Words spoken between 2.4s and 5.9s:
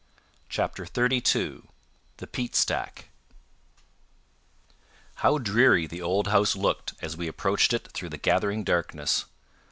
Stack How dreary